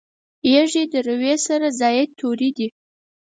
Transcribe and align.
یږي 0.53 0.83
د 0.91 0.93
روي 1.07 1.35
سره 1.47 1.67
زاید 1.79 2.09
توري 2.19 2.49
دي. 2.57 2.67